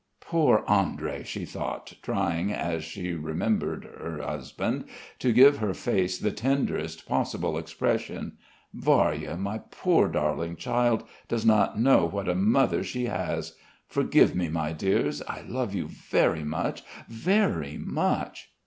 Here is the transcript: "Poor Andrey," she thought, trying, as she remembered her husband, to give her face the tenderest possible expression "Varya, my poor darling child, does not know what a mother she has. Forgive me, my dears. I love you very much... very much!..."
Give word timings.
"Poor 0.19 0.63
Andrey," 0.67 1.23
she 1.23 1.45
thought, 1.45 1.93
trying, 2.01 2.51
as 2.51 2.83
she 2.83 3.13
remembered 3.13 3.83
her 3.85 4.19
husband, 4.19 4.85
to 5.19 5.31
give 5.31 5.59
her 5.59 5.75
face 5.75 6.17
the 6.17 6.31
tenderest 6.31 7.05
possible 7.07 7.55
expression 7.55 8.35
"Varya, 8.73 9.37
my 9.37 9.59
poor 9.69 10.07
darling 10.07 10.55
child, 10.55 11.03
does 11.27 11.45
not 11.45 11.79
know 11.79 12.03
what 12.07 12.27
a 12.27 12.33
mother 12.33 12.83
she 12.83 13.05
has. 13.05 13.55
Forgive 13.85 14.33
me, 14.35 14.49
my 14.49 14.71
dears. 14.73 15.21
I 15.27 15.41
love 15.41 15.75
you 15.75 15.87
very 15.87 16.43
much... 16.43 16.81
very 17.07 17.77
much!..." 17.77 18.49